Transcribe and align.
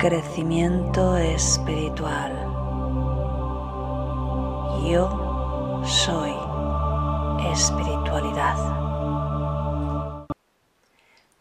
crecimiento 0.00 1.16
espiritual. 1.18 2.32
Yo 4.88 5.84
soy 5.84 6.32
espiritualidad. 7.52 8.56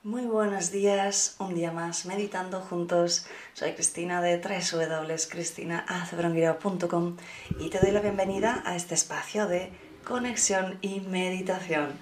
Muy 0.03 0.25
buenos 0.25 0.71
días, 0.71 1.37
un 1.39 1.55
día 1.55 1.71
más 1.71 2.05
meditando 2.05 2.59
juntos. 2.59 3.27
Soy 3.53 3.75
Cristina 3.75 4.21
de 4.21 4.39
www.cristinaacebrongirao.com 4.39 7.15
y 7.61 7.69
te 7.69 7.79
doy 7.79 7.91
la 7.91 8.01
bienvenida 8.01 8.61
a 8.65 8.75
este 8.75 8.93
espacio 8.93 9.47
de 9.47 9.71
conexión 10.03 10.79
y 10.81 10.99
meditación. 10.99 11.97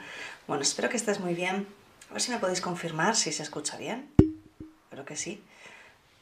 Bueno, 0.48 0.64
espero 0.64 0.90
que 0.90 0.98
estés 0.98 1.20
muy 1.20 1.36
bien. 1.36 1.68
A 2.10 2.14
ver 2.14 2.22
si 2.24 2.32
me 2.32 2.40
podéis 2.40 2.62
confirmar 2.62 3.16
si 3.16 3.32
se 3.32 3.44
escucha 3.44 3.78
bien. 3.78 4.10
Creo 4.90 5.06
que 5.06 5.16
sí. 5.16 5.40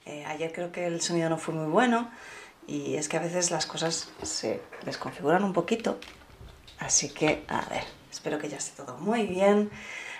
Eh, 0.05 0.23
ayer 0.25 0.51
creo 0.53 0.71
que 0.71 0.85
el 0.85 1.01
sonido 1.01 1.29
no 1.29 1.37
fue 1.37 1.55
muy 1.55 1.65
bueno 1.65 2.11
y 2.67 2.95
es 2.95 3.09
que 3.09 3.17
a 3.17 3.19
veces 3.19 3.49
las 3.49 3.65
cosas 3.65 4.09
se 4.21 4.61
desconfiguran 4.85 5.43
un 5.43 5.53
poquito. 5.53 5.99
Así 6.77 7.09
que, 7.09 7.43
a 7.47 7.61
ver, 7.69 7.83
espero 8.11 8.37
que 8.37 8.47
ya 8.47 8.57
esté 8.57 8.83
todo 8.83 8.97
muy 8.97 9.25
bien. 9.25 9.71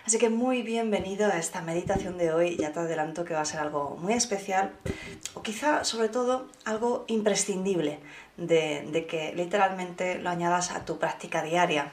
Así 0.05 0.17
que 0.17 0.29
muy 0.29 0.61
bienvenido 0.61 1.27
a 1.31 1.37
esta 1.37 1.61
meditación 1.61 2.17
de 2.17 2.31
hoy. 2.31 2.57
Ya 2.57 2.71
te 2.71 2.79
adelanto 2.79 3.25
que 3.25 3.33
va 3.33 3.41
a 3.41 3.45
ser 3.45 3.59
algo 3.59 3.97
muy 3.99 4.13
especial 4.13 4.71
o 5.33 5.41
quizá 5.43 5.83
sobre 5.83 6.09
todo 6.09 6.47
algo 6.63 7.05
imprescindible 7.07 7.99
de, 8.37 9.05
que 9.09 9.33
literalmente 9.35 10.19
lo 10.19 10.29
añadas 10.29 10.71
a 10.71 10.85
tu 10.85 10.97
práctica 10.97 11.43
diaria. 11.43 11.91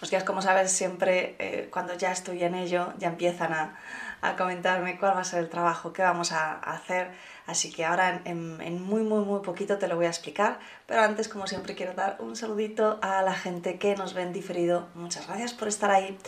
Los 0.00 0.10
días, 0.10 0.22
como 0.22 0.42
sabes, 0.42 0.70
siempre 0.70 1.34
eh, 1.40 1.68
cuando 1.72 1.94
ya 1.94 2.12
estoy 2.12 2.44
en 2.44 2.54
ello, 2.54 2.92
ya 2.98 3.08
empiezan 3.08 3.52
a, 3.52 3.78
a 4.20 4.36
comentarme 4.36 4.98
cuál 4.98 5.16
va 5.16 5.20
a 5.20 5.24
ser 5.24 5.40
el 5.40 5.48
trabajo, 5.48 5.92
qué 5.92 6.02
vamos 6.02 6.32
a 6.32 6.54
hacer. 6.54 7.10
Así 7.46 7.72
que 7.72 7.84
ahora 7.84 8.20
en, 8.24 8.82
muy, 8.82 9.02
muy, 9.02 9.24
muy 9.24 9.40
poquito 9.40 9.78
te 9.78 9.88
lo 9.88 9.96
voy 9.96 10.04
a 10.04 10.10
explicar. 10.10 10.58
Pero 10.86 11.00
antes, 11.00 11.28
como 11.28 11.46
siempre, 11.46 11.74
quiero 11.74 11.94
dar 11.94 12.16
un 12.18 12.36
saludito 12.36 12.98
a 13.00 13.22
la 13.22 13.32
gente 13.32 13.78
que 13.78 13.96
nos 13.96 14.12
ve 14.12 14.22
en 14.22 14.32
diferido. 14.32 14.88
Muchas 14.94 15.26
gracias 15.26 15.54
por 15.54 15.68
estar 15.68 15.90
ahí. 15.90 16.18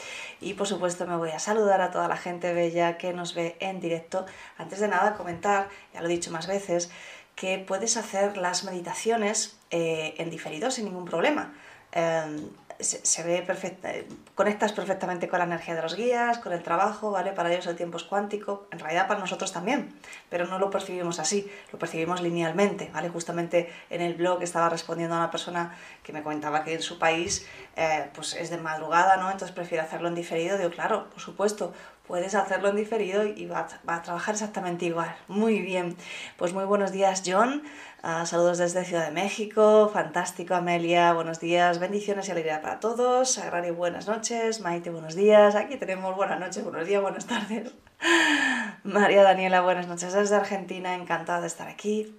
Y 0.41 0.55
por 0.55 0.67
supuesto 0.67 1.07
me 1.07 1.17
voy 1.17 1.31
a 1.31 1.39
saludar 1.39 1.83
a 1.83 1.91
toda 1.91 2.09
la 2.09 2.17
gente 2.17 2.55
bella 2.55 2.97
que 2.97 3.13
nos 3.13 3.35
ve 3.35 3.57
en 3.61 3.81
directo. 3.81 4.25
Antes 4.57 4.81
de 4.81 4.89
nada, 4.89 5.15
comentar, 5.15 5.69
ya 5.93 6.01
lo 6.01 6.07
he 6.07 6.11
dicho 6.11 6.31
más 6.31 6.47
veces, 6.47 6.91
que 7.35 7.59
puedes 7.59 7.97
hacer 7.97 8.37
las 8.37 8.65
meditaciones 8.65 9.59
eh, 9.71 10.15
en 10.19 10.31
diferido 10.31 10.71
sin 10.71 10.87
ningún 10.87 11.05
problema. 11.05 11.53
Em, 11.93 12.49
se, 12.83 13.23
ve 13.23 13.43
perfecta, 13.43 13.91
conectas 14.35 14.73
perfectamente 14.73 15.29
con 15.29 15.39
la 15.39 15.45
energía 15.45 15.75
de 15.75 15.83
los 15.83 15.97
guías, 15.97 16.39
con 16.39 16.53
el 16.53 16.63
trabajo, 16.63 17.11
¿vale? 17.11 17.33
Para 17.33 17.53
ellos 17.53 17.67
el 17.67 17.77
tiempo 17.77 17.97
es 17.97 18.05
cuántico, 18.05 18.67
en 18.71 18.79
realidad 18.79 19.07
para 19.09 19.21
nosotros 19.21 19.53
también, 19.53 19.95
pero 20.29 20.47
no 20.47 20.59
lo 20.59 20.71
percibimos 20.71 21.19
así, 21.19 21.51
lo 21.73 21.79
percibimos 21.79 22.23
linealmente, 22.23 22.91
¿vale? 22.93 23.09
Justamente 23.09 23.73
en 23.91 24.01
el 24.01 24.15
blog 24.15 24.43
estaba 24.43 24.69
respondiendo 24.69 25.15
a 25.15 25.19
una 25.19 25.31
persona 25.31 25.77
que 26.03 26.13
me 26.13 26.23
comentaba 26.23 26.65
que 26.65 26.75
en 26.75 26.83
su 26.83 26.99
país 26.99 27.47
eh, 27.77 28.09
pues 28.15 28.35
es 28.35 28.51
de 28.51 28.59
madrugada, 28.59 29.17
¿no? 29.17 29.31
Entonces 29.31 29.55
prefiere 29.55 29.83
hacerlo 29.83 30.09
en 30.09 30.15
diferido, 30.15 30.59
digo, 30.59 30.71
claro, 30.71 31.09
por 31.11 31.21
supuesto, 31.21 31.73
puedes 32.11 32.35
hacerlo 32.35 32.71
en 32.71 32.77
diferido 32.77 33.25
y 33.25 33.47
va 33.47 33.69
a, 33.87 34.03
trabajar 34.03 34.35
exactamente 34.35 34.85
igual. 34.85 35.15
Muy 35.29 35.61
bien. 35.61 35.97
Pues 36.37 36.53
muy 36.53 36.65
buenos 36.65 36.91
días, 36.91 37.23
John. 37.25 37.63
Ah, 38.03 38.27
saludos 38.27 38.59
desde 38.59 38.85
Ciudad 38.85 39.05
de 39.05 39.13
México. 39.13 39.89
Fantástico, 39.95 40.57
Amelia. 40.57 41.13
Buenos 41.13 41.39
días. 41.39 41.79
Bendiciones 41.79 42.27
y 42.27 42.33
alegría 42.33 42.63
para 42.63 42.81
todos. 42.81 43.31
Sagrari, 43.31 43.71
buenas 43.71 44.09
noches. 44.09 44.61
Maite, 44.61 44.91
buenos 44.91 45.15
días. 45.15 45.55
Aquí 45.55 45.77
tenemos 45.77 46.17
buenas 46.17 46.41
noches, 46.41 46.65
buenos 46.65 46.85
días, 46.85 47.01
buenas 47.01 47.27
tardes. 47.27 47.73
María 48.83 49.23
Daniela, 49.23 49.61
buenas 49.61 49.87
noches 49.87 50.13
desde 50.13 50.35
Argentina. 50.35 50.97
Encantada 50.97 51.43
de 51.43 51.47
estar 51.47 51.69
aquí. 51.69 52.17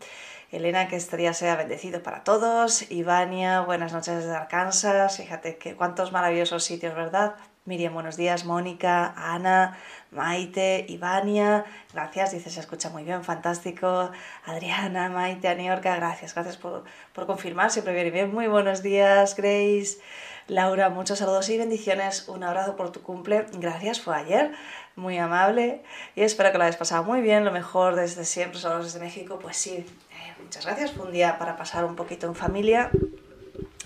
Elena, 0.51 0.87
que 0.87 0.95
este 0.95 1.17
día 1.17 1.33
sea 1.33 1.57
bendecido 1.57 2.01
para 2.01 2.23
todos. 2.23 2.89
Ivania, 2.89 3.59
buenas 3.59 3.91
noches 3.91 4.15
desde 4.15 4.37
Arkansas. 4.37 5.17
Fíjate 5.17 5.57
que 5.57 5.75
cuántos 5.75 6.13
maravillosos 6.13 6.63
sitios, 6.63 6.95
¿verdad? 6.95 7.35
Miriam, 7.63 7.93
buenos 7.93 8.17
días. 8.17 8.43
Mónica, 8.43 9.13
Ana, 9.15 9.77
Maite, 10.09 10.83
Ivania, 10.89 11.63
gracias. 11.93 12.31
Dice, 12.31 12.49
se 12.49 12.59
escucha 12.59 12.89
muy 12.89 13.03
bien, 13.03 13.23
fantástico. 13.23 14.09
Adriana, 14.45 15.09
Maite, 15.09 15.47
Aniorca, 15.47 15.95
gracias. 15.95 16.33
Gracias 16.33 16.57
por, 16.57 16.83
confirmar, 17.27 17.69
siempre 17.69 17.93
viene 17.93 18.09
bien. 18.09 18.33
Muy 18.33 18.47
buenos 18.47 18.81
días, 18.81 19.35
Grace. 19.35 19.99
Laura, 20.47 20.89
muchos 20.89 21.19
saludos 21.19 21.49
y 21.49 21.59
bendiciones. 21.59 22.27
Un 22.27 22.43
abrazo 22.43 22.75
por 22.75 22.91
tu 22.91 23.03
cumple. 23.03 23.45
Gracias, 23.53 24.01
fue 24.01 24.15
ayer. 24.15 24.53
Muy 24.95 25.19
amable. 25.19 25.83
Y 26.15 26.23
espero 26.23 26.51
que 26.51 26.57
lo 26.57 26.63
hayas 26.63 26.77
pasado 26.77 27.03
muy 27.03 27.21
bien. 27.21 27.45
Lo 27.45 27.51
mejor 27.51 27.95
desde 27.95 28.25
siempre, 28.25 28.57
solo 28.57 28.83
desde 28.83 28.99
México. 28.99 29.37
Pues 29.39 29.57
sí, 29.57 29.85
eh, 29.85 30.33
muchas 30.41 30.65
gracias. 30.65 30.93
Fue 30.93 31.05
un 31.05 31.11
día 31.11 31.37
para 31.37 31.57
pasar 31.57 31.85
un 31.85 31.95
poquito 31.95 32.25
en 32.25 32.33
familia 32.33 32.89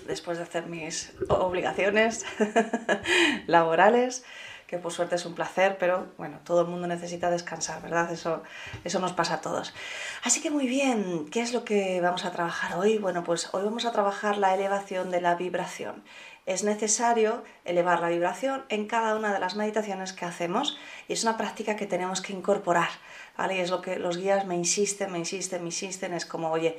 después 0.06 0.38
de 0.38 0.44
hacer 0.44 0.66
mis 0.66 1.12
obligaciones 1.28 2.24
laborales, 3.46 4.24
que 4.66 4.78
por 4.78 4.92
suerte 4.92 5.14
es 5.14 5.24
un 5.24 5.34
placer, 5.34 5.76
pero 5.78 6.08
bueno, 6.18 6.40
todo 6.44 6.62
el 6.62 6.66
mundo 6.66 6.86
necesita 6.86 7.30
descansar, 7.30 7.80
¿verdad? 7.82 8.12
Eso, 8.12 8.42
eso 8.84 8.98
nos 8.98 9.12
pasa 9.12 9.34
a 9.34 9.40
todos. 9.40 9.72
Así 10.24 10.40
que 10.40 10.50
muy 10.50 10.66
bien, 10.66 11.26
¿qué 11.30 11.40
es 11.40 11.52
lo 11.52 11.64
que 11.64 12.00
vamos 12.00 12.24
a 12.24 12.32
trabajar 12.32 12.76
hoy? 12.76 12.98
Bueno, 12.98 13.22
pues 13.22 13.48
hoy 13.52 13.62
vamos 13.64 13.84
a 13.84 13.92
trabajar 13.92 14.38
la 14.38 14.54
elevación 14.54 15.10
de 15.10 15.20
la 15.20 15.36
vibración. 15.36 16.02
Es 16.46 16.62
necesario 16.64 17.44
elevar 17.64 18.00
la 18.00 18.08
vibración 18.08 18.64
en 18.68 18.86
cada 18.86 19.16
una 19.16 19.32
de 19.32 19.40
las 19.40 19.56
meditaciones 19.56 20.12
que 20.12 20.24
hacemos 20.24 20.78
y 21.08 21.12
es 21.12 21.22
una 21.22 21.36
práctica 21.36 21.76
que 21.76 21.86
tenemos 21.86 22.20
que 22.20 22.32
incorporar, 22.32 22.88
¿vale? 23.36 23.56
Y 23.56 23.60
es 23.60 23.70
lo 23.70 23.82
que 23.82 23.96
los 23.98 24.16
guías 24.16 24.46
me 24.46 24.56
insisten, 24.56 25.12
me 25.12 25.18
insisten, 25.18 25.62
me 25.62 25.68
insisten, 25.68 26.12
es 26.12 26.26
como, 26.26 26.50
oye, 26.50 26.78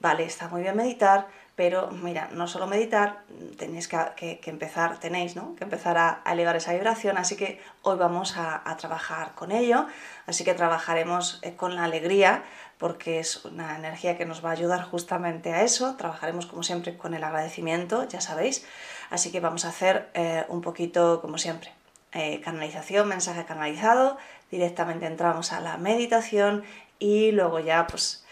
vale, 0.00 0.24
está 0.24 0.48
muy 0.48 0.62
bien 0.62 0.76
meditar, 0.76 1.28
pero 1.56 1.90
mira, 1.90 2.28
no 2.32 2.46
solo 2.46 2.66
meditar, 2.66 3.22
tenéis 3.56 3.88
que, 3.88 4.40
empezar, 4.44 5.00
tenéis 5.00 5.32
que 5.56 5.64
empezar 5.64 5.96
a, 5.96 6.22
elevar 6.30 6.54
esa 6.54 6.74
vibración, 6.74 7.16
así 7.16 7.34
que 7.34 7.60
hoy 7.80 7.96
vamos 7.96 8.36
a, 8.36 8.62
trabajar 8.76 9.34
con 9.34 9.50
ello, 9.52 9.86
así 10.26 10.44
que 10.44 10.52
trabajaremos 10.52 11.40
eh, 11.42 11.56
con 11.56 11.74
la 11.74 11.84
alegría, 11.84 12.44
porque 12.76 13.18
es 13.20 13.42
una 13.46 13.74
energía 13.74 14.18
que 14.18 14.26
nos 14.26 14.44
va 14.44 14.50
a 14.50 14.52
ayudar 14.52 14.82
justamente 14.82 15.54
a 15.54 15.62
eso, 15.62 15.96
trabajaremos 15.96 16.44
como 16.44 16.62
siempre 16.62 16.98
con 16.98 17.14
el 17.14 17.24
agradecimiento, 17.24 18.06
ya 18.06 18.20
sabéis, 18.20 18.66
así 19.08 19.32
que 19.32 19.40
vamos 19.40 19.64
a 19.64 19.70
hacer 19.70 20.10
eh, 20.12 20.44
un 20.48 20.60
poquito 20.60 21.22
como 21.22 21.38
siempre. 21.38 21.72
Eh, 22.12 22.40
canalización, 22.42 23.08
mensaje 23.08 23.46
canalizado, 23.46 24.18
directamente 24.50 25.06
entramos 25.06 25.52
a 25.52 25.60
la 25.60 25.78
meditación 25.78 26.64
y 26.98 27.32
luego 27.32 27.60
ya 27.60 27.86
pues 27.86 28.25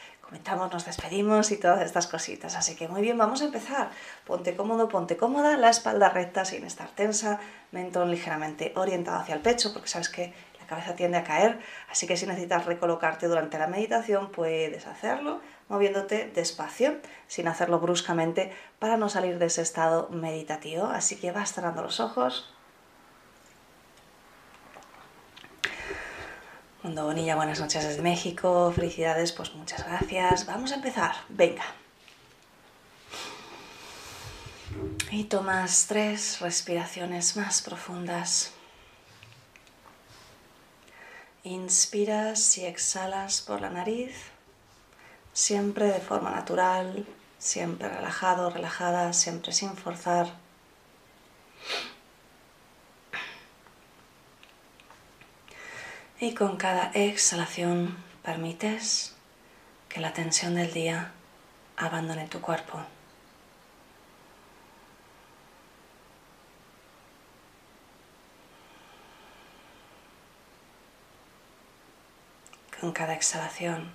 nos 0.72 0.84
despedimos 0.84 1.50
y 1.50 1.56
todas 1.56 1.82
estas 1.82 2.06
cositas. 2.06 2.56
Así 2.56 2.76
que 2.76 2.88
muy 2.88 3.02
bien, 3.02 3.18
vamos 3.18 3.42
a 3.42 3.46
empezar. 3.46 3.90
Ponte 4.26 4.56
cómodo, 4.56 4.88
ponte 4.88 5.16
cómoda, 5.16 5.56
la 5.56 5.70
espalda 5.70 6.08
recta 6.08 6.44
sin 6.44 6.64
estar 6.64 6.88
tensa, 6.88 7.40
mentón 7.72 8.10
ligeramente 8.10 8.72
orientado 8.76 9.18
hacia 9.18 9.34
el 9.34 9.40
pecho, 9.40 9.72
porque 9.72 9.88
sabes 9.88 10.08
que 10.08 10.32
la 10.60 10.66
cabeza 10.66 10.94
tiende 10.94 11.18
a 11.18 11.24
caer. 11.24 11.58
Así 11.90 12.06
que 12.06 12.16
si 12.16 12.26
necesitas 12.26 12.66
recolocarte 12.66 13.26
durante 13.28 13.58
la 13.58 13.66
meditación, 13.66 14.30
puedes 14.30 14.86
hacerlo 14.86 15.40
moviéndote 15.68 16.30
despacio, 16.34 16.98
sin 17.26 17.48
hacerlo 17.48 17.80
bruscamente, 17.80 18.52
para 18.78 18.96
no 18.96 19.08
salir 19.08 19.38
de 19.38 19.46
ese 19.46 19.62
estado 19.62 20.08
meditativo. 20.10 20.86
Así 20.86 21.16
que 21.16 21.32
vas 21.32 21.52
cerrando 21.52 21.82
los 21.82 22.00
ojos. 22.00 22.53
Mundo 26.84 27.06
Bonilla, 27.06 27.34
buenas 27.34 27.60
noches 27.60 27.82
desde 27.82 28.02
México, 28.02 28.70
felicidades, 28.70 29.32
pues 29.32 29.54
muchas 29.54 29.86
gracias. 29.86 30.44
Vamos 30.44 30.70
a 30.70 30.74
empezar, 30.74 31.14
venga. 31.30 31.64
Y 35.10 35.24
tomas 35.24 35.86
tres 35.88 36.40
respiraciones 36.40 37.38
más 37.38 37.62
profundas. 37.62 38.52
Inspiras 41.44 42.58
y 42.58 42.66
exhalas 42.66 43.40
por 43.40 43.62
la 43.62 43.70
nariz, 43.70 44.14
siempre 45.32 45.86
de 45.86 46.00
forma 46.00 46.32
natural, 46.32 47.06
siempre 47.38 47.88
relajado, 47.88 48.50
relajada, 48.50 49.14
siempre 49.14 49.52
sin 49.52 49.74
forzar. 49.74 50.43
Y 56.24 56.32
con 56.32 56.56
cada 56.56 56.90
exhalación 56.94 57.98
permites 58.22 59.14
que 59.90 60.00
la 60.00 60.14
tensión 60.14 60.54
del 60.54 60.72
día 60.72 61.12
abandone 61.76 62.28
tu 62.28 62.40
cuerpo. 62.40 62.80
Con 72.80 72.92
cada 72.92 73.12
exhalación 73.12 73.92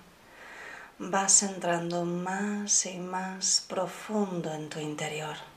vas 1.00 1.42
entrando 1.42 2.04
más 2.04 2.86
y 2.86 2.98
más 2.98 3.66
profundo 3.68 4.54
en 4.54 4.68
tu 4.68 4.78
interior. 4.78 5.49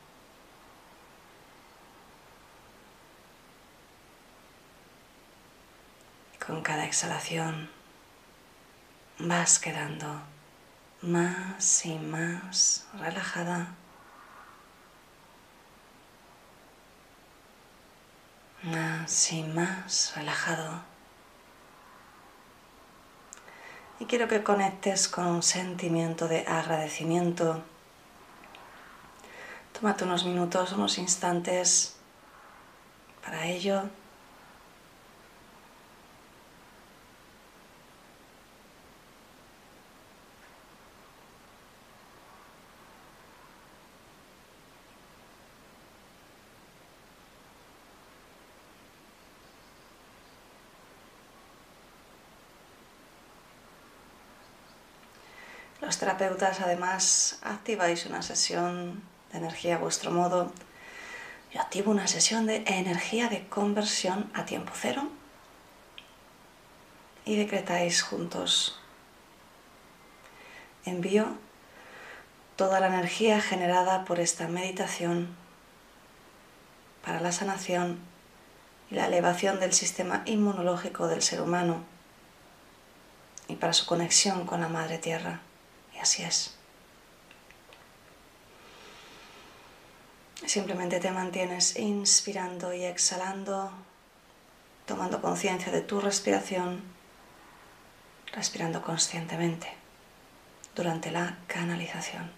Con 6.45 6.61
cada 6.61 6.83
exhalación 6.83 7.69
vas 9.17 9.59
quedando 9.59 10.21
más 11.01 11.85
y 11.85 11.97
más 11.97 12.85
relajada. 12.99 13.75
Más 18.63 19.31
y 19.31 19.43
más 19.43 20.13
relajado. 20.17 20.81
Y 23.99 24.05
quiero 24.05 24.27
que 24.27 24.43
conectes 24.43 25.07
con 25.07 25.27
un 25.27 25.43
sentimiento 25.43 26.27
de 26.27 26.45
agradecimiento. 26.45 27.63
Tómate 29.71 30.03
unos 30.03 30.25
minutos, 30.25 30.73
unos 30.73 30.97
instantes 30.97 31.95
para 33.23 33.45
ello. 33.45 33.89
Terapeutas 56.03 56.59
además 56.59 57.39
activáis 57.43 58.05
una 58.05 58.21
sesión 58.21 59.01
de 59.31 59.37
energía 59.37 59.75
a 59.75 59.77
vuestro 59.77 60.11
modo. 60.11 60.51
Yo 61.53 61.61
activo 61.61 61.91
una 61.91 62.07
sesión 62.07 62.45
de 62.45 62.57
energía 62.65 63.29
de 63.29 63.47
conversión 63.47 64.29
a 64.33 64.43
tiempo 64.43 64.73
cero 64.75 65.07
y 67.23 67.37
decretáis 67.37 68.01
juntos. 68.01 68.77
Envío 70.83 71.37
toda 72.57 72.81
la 72.81 72.87
energía 72.87 73.39
generada 73.39 74.03
por 74.03 74.19
esta 74.19 74.49
meditación 74.49 75.33
para 77.05 77.21
la 77.21 77.31
sanación 77.31 77.97
y 78.91 78.95
la 78.95 79.07
elevación 79.07 79.61
del 79.61 79.71
sistema 79.71 80.23
inmunológico 80.25 81.07
del 81.07 81.21
ser 81.21 81.39
humano 81.39 81.85
y 83.47 83.55
para 83.55 83.71
su 83.71 83.85
conexión 83.85 84.45
con 84.45 84.59
la 84.59 84.67
Madre 84.67 84.97
Tierra 84.97 85.39
así 86.03 86.21
es. 86.21 86.53
Simplemente 90.45 90.99
te 90.99 91.11
mantienes 91.11 91.77
inspirando 91.79 92.73
y 92.73 92.83
exhalando, 92.83 93.71
tomando 94.85 95.21
conciencia 95.21 95.71
de 95.71 95.81
tu 95.81 96.01
respiración, 96.01 96.83
respirando 98.33 98.81
conscientemente 98.81 99.73
durante 100.75 101.09
la 101.09 101.37
canalización. 101.47 102.31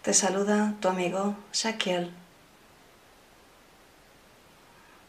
Te 0.00 0.14
saluda 0.14 0.74
tu 0.80 0.88
amigo 0.88 1.36
Shaquiel. 1.52 2.12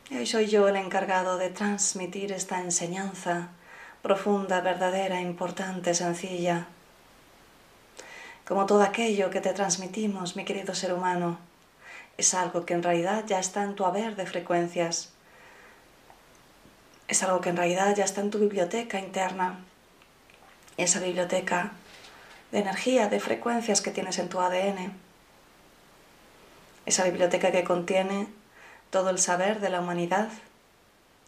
Y 0.10 0.18
hoy 0.18 0.28
soy 0.28 0.48
yo 0.48 0.68
el 0.68 0.76
encargado 0.76 1.38
de 1.38 1.50
transmitir 1.50 2.34
esta 2.34 2.60
enseñanza 2.60 3.50
profunda, 4.06 4.62
verdadera, 4.62 5.20
importante, 5.20 5.96
sencilla. 5.96 6.68
Como 8.48 8.68
todo 8.68 8.84
aquello 8.84 9.32
que 9.32 9.42
te 9.42 9.52
transmitimos, 9.52 10.36
mi 10.36 10.46
querido 10.46 10.76
ser 10.76 10.94
humano, 10.94 11.40
es 12.16 12.36
algo 12.36 12.68
que 12.68 12.76
en 12.76 12.84
realidad 12.84 13.24
ya 13.26 13.40
está 13.40 13.64
en 13.64 13.74
tu 13.74 13.84
haber 13.84 14.16
de 14.16 14.28
frecuencias. 14.28 15.12
Es 17.08 17.24
algo 17.24 17.42
que 17.42 17.50
en 17.50 17.58
realidad 17.58 17.96
ya 17.96 18.06
está 18.06 18.22
en 18.22 18.30
tu 18.30 18.38
biblioteca 18.38 19.00
interna. 19.00 19.58
Esa 20.78 21.00
biblioteca 21.00 21.72
de 22.52 22.60
energía, 22.60 23.10
de 23.10 23.20
frecuencias 23.20 23.82
que 23.82 23.90
tienes 23.90 24.20
en 24.20 24.30
tu 24.30 24.40
ADN. 24.40 24.94
Esa 26.86 27.06
biblioteca 27.06 27.52
que 27.52 27.64
contiene 27.64 28.28
todo 28.92 29.10
el 29.10 29.18
saber 29.18 29.62
de 29.62 29.72
la 29.72 29.82
humanidad, 29.82 30.30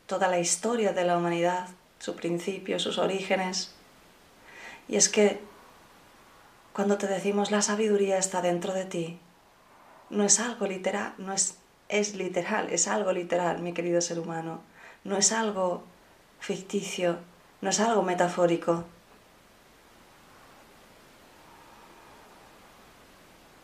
toda 0.05 0.27
la 0.27 0.37
historia 0.37 0.93
de 0.93 1.05
la 1.05 1.17
humanidad, 1.17 1.69
su 1.99 2.15
principio, 2.15 2.79
sus 2.79 2.97
orígenes. 2.97 3.73
Y 4.87 4.95
es 4.95 5.09
que 5.09 5.39
cuando 6.73 6.97
te 6.97 7.07
decimos 7.07 7.51
la 7.51 7.61
sabiduría 7.61 8.17
está 8.17 8.41
dentro 8.41 8.73
de 8.73 8.85
ti, 8.85 9.19
no 10.09 10.23
es 10.23 10.39
algo 10.39 10.67
literal, 10.67 11.13
no 11.17 11.33
es, 11.33 11.57
es 11.89 12.15
literal, 12.15 12.69
es 12.69 12.87
algo 12.87 13.11
literal, 13.11 13.59
mi 13.59 13.73
querido 13.73 13.99
ser 14.01 14.19
humano. 14.19 14.61
No 15.03 15.17
es 15.17 15.31
algo 15.31 15.83
ficticio, 16.39 17.17
no 17.61 17.69
es 17.69 17.79
algo 17.79 18.03
metafórico. 18.03 18.85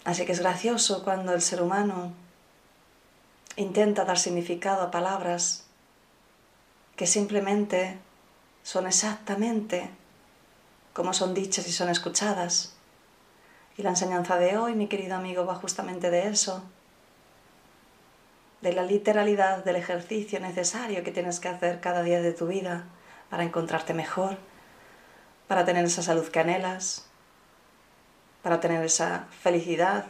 Así 0.04 0.26
que 0.26 0.34
es 0.34 0.40
gracioso 0.40 1.04
cuando 1.04 1.34
el 1.34 1.42
ser 1.42 1.62
humano 1.62 2.12
intenta 3.56 4.04
dar 4.04 4.18
significado 4.18 4.82
a 4.82 4.92
palabras 4.92 5.66
que 6.96 7.08
simplemente 7.08 7.98
son 8.64 8.88
exactamente 8.88 9.90
como 10.94 11.14
son 11.14 11.34
dichas 11.34 11.68
y 11.68 11.72
son 11.72 11.90
escuchadas. 11.90 12.76
Y 13.78 13.84
la 13.84 13.90
enseñanza 13.90 14.38
de 14.38 14.58
hoy, 14.58 14.76
mi 14.76 14.88
querido 14.88 15.16
amigo, 15.16 15.46
va 15.46 15.56
justamente 15.56 16.10
de 16.12 16.28
eso, 16.28 16.64
de 18.62 18.74
la 18.74 18.84
literalidad 18.84 19.64
del 19.64 19.76
ejercicio 19.76 20.40
necesario 20.40 21.04
que 21.04 21.12
tienes 21.12 21.40
que 21.40 21.50
hacer 21.50 21.82
cada 21.82 22.04
día 22.04 22.22
de 22.22 22.32
tu 22.32 22.48
vida 22.48 22.86
para 23.30 23.44
encontrarte 23.44 23.94
mejor, 23.94 24.38
para 25.48 25.66
tener 25.66 25.84
esa 25.86 26.04
salud 26.04 26.28
que 26.28 26.40
anhelas, 26.40 27.06
para 28.42 28.60
tener 28.60 28.84
esa 28.84 29.28
felicidad 29.42 30.06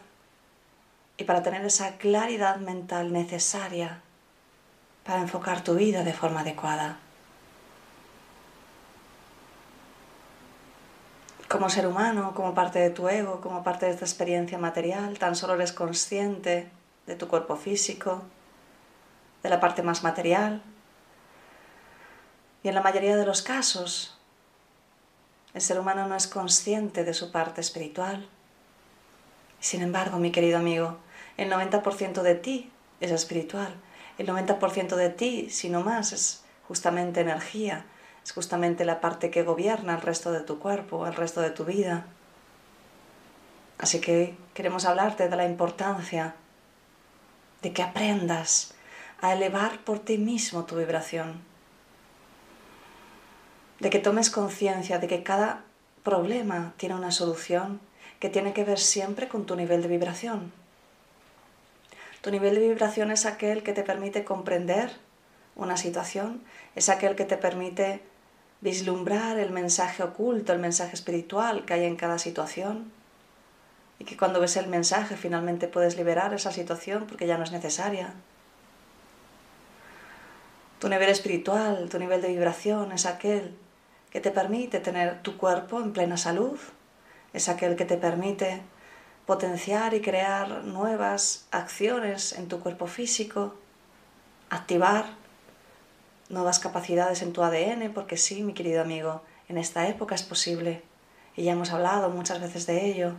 y 1.18 1.24
para 1.24 1.42
tener 1.42 1.64
esa 1.66 1.98
claridad 1.98 2.58
mental 2.58 3.14
necesaria 3.14 4.02
para 5.04 5.22
enfocar 5.22 5.64
tu 5.64 5.76
vida 5.76 6.04
de 6.04 6.14
forma 6.14 6.42
adecuada. 6.42 6.98
Como 11.54 11.70
ser 11.70 11.86
humano, 11.86 12.34
como 12.34 12.56
parte 12.56 12.80
de 12.80 12.90
tu 12.90 13.08
ego, 13.08 13.40
como 13.40 13.64
parte 13.64 13.86
de 13.86 13.92
esta 13.92 14.06
experiencia 14.06 14.58
material, 14.58 15.20
tan 15.20 15.36
solo 15.36 15.54
eres 15.54 15.72
consciente 15.72 16.68
de 17.06 17.16
tu 17.16 17.28
cuerpo 17.28 17.58
físico, 17.58 18.24
de 19.44 19.50
la 19.50 19.60
parte 19.60 19.84
más 19.84 20.02
material. 20.02 20.64
Y 22.64 22.70
en 22.70 22.74
la 22.74 22.82
mayoría 22.82 23.16
de 23.16 23.28
los 23.28 23.44
casos, 23.44 24.18
el 25.54 25.62
ser 25.62 25.80
humano 25.80 26.08
no 26.08 26.16
es 26.16 26.26
consciente 26.26 27.04
de 27.04 27.14
su 27.14 27.32
parte 27.32 27.62
espiritual. 27.62 28.28
Sin 29.60 29.84
embargo, 29.84 30.18
mi 30.18 30.32
querido 30.32 30.58
amigo, 30.58 30.98
el 31.38 31.52
90% 31.52 32.24
de 32.24 32.34
ti 32.34 32.72
es 33.00 33.12
espiritual. 33.12 33.76
El 34.18 34.26
90% 34.26 34.96
de 34.96 35.10
ti, 35.10 35.52
si 35.52 35.70
no 35.70 35.82
más, 35.82 36.14
es 36.14 36.44
justamente 36.68 37.22
energía, 37.22 37.86
es 38.24 38.32
justamente 38.32 38.86
la 38.86 39.02
parte 39.02 39.30
que 39.30 39.44
gobierna 39.44 39.96
el 39.96 40.02
resto 40.02 40.32
de 40.32 40.42
tu 40.42 40.60
cuerpo, 40.60 41.08
el 41.08 41.16
resto 41.16 41.42
de 41.42 41.52
tu 41.52 41.66
vida. 41.66 42.06
Así 43.78 44.00
que 44.00 44.38
queremos 44.54 44.86
hablarte 44.86 45.28
de 45.28 45.36
la 45.36 45.46
importancia 45.46 46.36
de 47.62 47.74
que 47.74 47.84
aprendas 47.84 48.74
a 49.22 49.34
elevar 49.34 49.80
por 49.80 50.00
ti 50.00 50.18
mismo 50.18 50.66
tu 50.66 50.76
vibración, 50.76 51.42
de 53.80 53.90
que 53.90 54.00
tomes 54.00 54.30
conciencia 54.30 55.00
de 55.00 55.08
que 55.08 55.24
cada 55.24 55.64
problema 56.04 56.74
tiene 56.78 56.96
una 56.96 57.12
solución 57.12 57.80
que 58.20 58.30
tiene 58.30 58.54
que 58.54 58.64
ver 58.64 58.80
siempre 58.80 59.28
con 59.28 59.46
tu 59.46 59.56
nivel 59.56 59.82
de 59.82 59.88
vibración. 59.88 60.52
Tu 62.22 62.32
nivel 62.32 62.56
de 62.56 62.70
vibración 62.70 63.12
es 63.12 63.26
aquel 63.26 63.64
que 63.64 63.74
te 63.74 63.84
permite 63.84 64.24
comprender 64.24 64.92
una 65.56 65.76
situación, 65.76 66.42
es 66.76 66.88
aquel 66.88 67.16
que 67.16 67.26
te 67.26 67.36
permite 67.36 68.02
vislumbrar 68.64 69.38
el 69.40 69.52
mensaje 69.52 70.04
oculto, 70.04 70.54
el 70.54 70.60
mensaje 70.60 70.94
espiritual 70.94 71.66
que 71.66 71.74
hay 71.74 71.84
en 71.84 71.98
cada 71.98 72.18
situación. 72.18 72.92
Y 74.00 74.06
que 74.06 74.16
cuando 74.16 74.40
ves 74.40 74.56
el 74.56 74.68
mensaje 74.68 75.18
finalmente 75.18 75.68
puedes 75.68 75.98
liberar 75.98 76.34
esa 76.34 76.52
situación 76.52 77.06
porque 77.06 77.28
ya 77.28 77.38
no 77.38 77.44
es 77.44 77.52
necesaria. 77.52 78.14
Tu 80.80 80.88
nivel 80.88 81.10
espiritual, 81.10 81.90
tu 81.90 82.00
nivel 82.00 82.22
de 82.22 82.30
vibración 82.30 82.94
es 82.94 83.06
aquel 83.06 83.54
que 84.10 84.22
te 84.22 84.32
permite 84.32 84.80
tener 84.80 85.22
tu 85.22 85.38
cuerpo 85.38 85.82
en 85.82 85.92
plena 85.92 86.18
salud, 86.18 86.58
es 87.34 87.50
aquel 87.50 87.76
que 87.76 87.86
te 87.86 87.98
permite 87.98 88.62
potenciar 89.26 89.94
y 89.94 90.02
crear 90.02 90.64
nuevas 90.64 91.48
acciones 91.52 92.34
en 92.34 92.48
tu 92.48 92.60
cuerpo 92.60 92.88
físico, 92.88 93.56
activar 94.50 95.23
nuevas 96.34 96.60
capacidades 96.60 97.22
en 97.22 97.32
tu 97.32 97.44
ADN, 97.44 97.94
porque 97.94 98.18
sí, 98.18 98.44
mi 98.44 98.54
querido 98.54 98.82
amigo, 98.82 99.22
en 99.48 99.58
esta 99.58 99.88
época 99.88 100.16
es 100.16 100.24
posible 100.24 100.82
y 101.36 101.44
ya 101.44 101.54
hemos 101.54 101.72
hablado 101.72 102.10
muchas 102.10 102.42
veces 102.42 102.66
de 102.66 102.86
ello. 102.86 103.14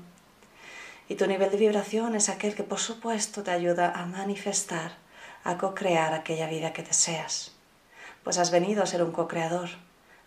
Y 1.08 1.16
tu 1.16 1.26
nivel 1.26 1.50
de 1.50 1.56
vibración 1.56 2.14
es 2.14 2.28
aquel 2.28 2.54
que 2.54 2.62
por 2.62 2.78
supuesto 2.78 3.42
te 3.42 3.50
ayuda 3.50 3.92
a 3.92 4.06
manifestar, 4.06 4.92
a 5.44 5.58
co-crear 5.58 6.14
aquella 6.14 6.48
vida 6.48 6.72
que 6.72 6.82
deseas. 6.82 7.52
Pues 8.22 8.38
has 8.38 8.50
venido 8.50 8.82
a 8.82 8.86
ser 8.86 9.02
un 9.02 9.12
co-creador, 9.12 9.68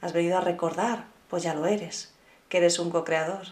has 0.01 0.13
venido 0.13 0.37
a 0.37 0.41
recordar, 0.41 1.05
pues 1.29 1.43
ya 1.43 1.53
lo 1.53 1.65
eres, 1.65 2.13
que 2.49 2.57
eres 2.57 2.79
un 2.79 2.91
co-creador. 2.91 3.47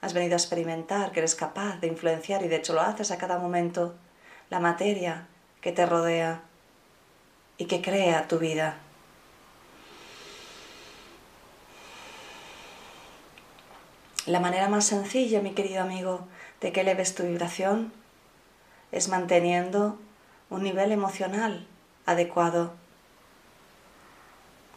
Has 0.00 0.14
venido 0.14 0.34
a 0.34 0.38
experimentar 0.38 1.10
que 1.10 1.18
eres 1.18 1.34
capaz 1.34 1.80
de 1.80 1.88
influenciar 1.88 2.44
y 2.44 2.48
de 2.48 2.56
hecho 2.56 2.72
lo 2.72 2.80
haces 2.80 3.10
a 3.10 3.18
cada 3.18 3.38
momento 3.38 3.96
la 4.48 4.60
materia 4.60 5.26
que 5.60 5.72
te 5.72 5.84
rodea 5.84 6.42
y 7.58 7.66
que 7.66 7.82
crea 7.82 8.28
tu 8.28 8.38
vida. 8.38 8.78
La 14.26 14.40
manera 14.40 14.68
más 14.68 14.86
sencilla, 14.86 15.40
mi 15.40 15.52
querido 15.52 15.82
amigo, 15.82 16.26
de 16.60 16.72
que 16.72 16.82
eleves 16.82 17.14
tu 17.14 17.24
vibración 17.24 17.92
es 18.92 19.08
manteniendo 19.08 19.98
un 20.50 20.62
nivel 20.62 20.92
emocional 20.92 21.66
adecuado. 22.06 22.72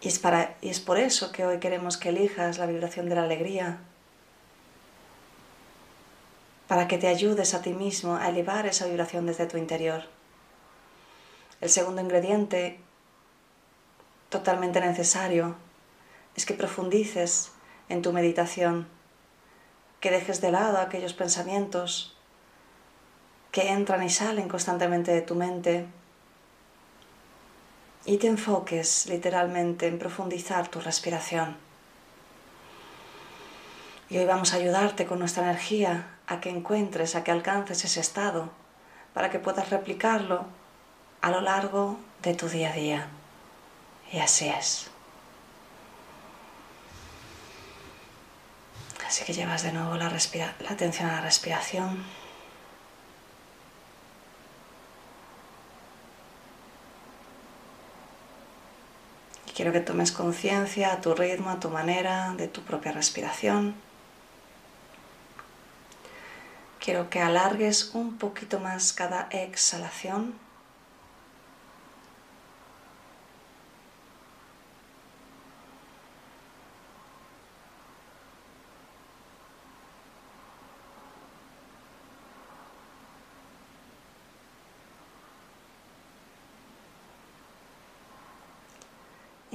Y 0.02 0.08
es, 0.08 0.20
para, 0.20 0.56
y 0.62 0.70
es 0.70 0.80
por 0.80 0.98
eso 0.98 1.32
que 1.32 1.46
hoy 1.46 1.60
queremos 1.60 1.98
que 1.98 2.10
elijas 2.10 2.58
la 2.58 2.66
vibración 2.66 3.08
de 3.08 3.16
la 3.16 3.24
alegría, 3.24 3.78
para 6.68 6.88
que 6.88 6.98
te 6.98 7.08
ayudes 7.08 7.54
a 7.54 7.62
ti 7.62 7.74
mismo 7.74 8.16
a 8.16 8.30
elevar 8.30 8.66
esa 8.66 8.88
vibración 8.88 9.26
desde 9.26 9.46
tu 9.46 9.58
interior. 9.58 10.06
El 11.62 11.70
segundo 11.70 12.02
ingrediente, 12.02 12.80
totalmente 14.30 14.82
necesario, 14.82 15.56
es 16.36 16.46
que 16.46 16.56
profundices 16.56 17.52
en 17.88 18.02
tu 18.02 18.12
meditación 18.14 18.88
que 20.00 20.10
dejes 20.10 20.42
de 20.42 20.52
lado 20.52 20.80
aquellos 20.80 21.14
pensamientos 21.14 22.18
que 23.52 23.70
entran 23.70 24.02
y 24.02 24.10
salen 24.10 24.50
constantemente 24.50 25.12
de 25.12 25.22
tu 25.22 25.36
mente 25.36 25.86
y 28.06 28.18
te 28.18 28.28
enfoques 28.28 29.06
literalmente 29.06 29.86
en 29.86 30.00
profundizar 30.00 30.68
tu 30.70 30.80
respiración. 30.80 31.58
Y 34.10 34.18
hoy 34.18 34.26
vamos 34.26 34.54
a 34.54 34.58
ayudarte 34.58 35.06
con 35.06 35.20
nuestra 35.20 35.44
energía 35.44 36.18
a 36.26 36.40
que 36.42 36.50
encuentres, 36.50 37.16
a 37.16 37.24
que 37.24 37.32
alcances 37.32 37.86
ese 37.86 38.00
estado, 38.00 38.50
para 39.14 39.30
que 39.30 39.38
puedas 39.38 39.70
replicarlo 39.70 40.46
a 41.22 41.30
lo 41.30 41.42
largo 41.42 41.98
de 42.22 42.34
tu 42.34 42.50
día 42.50 42.72
a 42.72 42.74
día. 42.74 43.08
Y 44.12 44.20
así 44.20 44.50
es. 44.50 44.90
Así 49.08 49.24
que 49.26 49.34
llevas 49.34 49.64
de 49.64 49.72
nuevo 49.72 49.96
la, 49.96 50.08
atención 50.08 51.10
a 51.10 51.16
la 51.16 51.22
respiración. 51.22 52.04
Quiero 59.54 59.74
que 59.74 59.82
tomes 59.82 60.12
conciencia 60.12 60.94
a 60.94 61.02
tu 61.02 61.14
ritmo, 61.14 61.50
a 61.50 61.60
tu 61.60 61.70
manera, 61.70 62.34
de 62.38 62.48
tu 62.48 62.62
propia 62.62 62.94
respiración. 62.94 63.76
Quiero 66.80 67.10
que 67.10 67.22
alargues 67.22 67.92
un 67.94 68.18
poquito 68.18 68.60
más 68.60 68.94
cada 68.94 69.28
exhalación. 69.30 70.34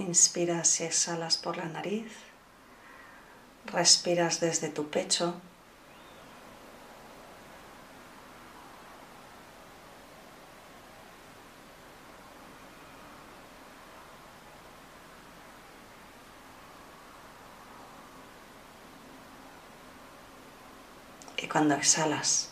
Inspiras 0.07 0.81
y 0.81 0.85
exhalas 0.85 1.37
por 1.37 1.57
la 1.57 1.65
nariz. 1.65 2.13
Respiras 3.65 4.39
desde 4.39 4.69
tu 4.69 4.89
pecho. 4.89 5.35
Y 21.37 21.49
cuando 21.49 21.75
exhalas, 21.75 22.51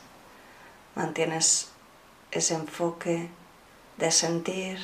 mantienes 0.96 1.68
ese 2.32 2.54
enfoque 2.54 3.30
de 3.96 4.10
sentir 4.10 4.80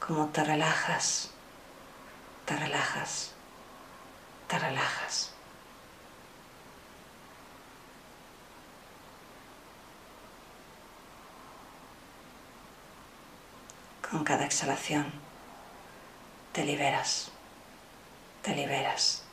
cómo 0.00 0.28
te 0.28 0.42
relajas 0.42 1.35
te 2.46 2.56
relajas, 2.56 3.32
te 4.46 4.58
relajas. 4.58 5.32
Con 14.08 14.22
cada 14.22 14.44
exhalación 14.44 15.12
te 16.52 16.64
liberas, 16.64 17.32
te 18.42 18.54
liberas, 18.54 19.24